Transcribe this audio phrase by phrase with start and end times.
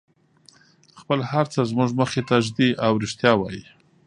[1.01, 3.63] خپل هر څه زموږ مخې ته ږدي او رښتیا وایي.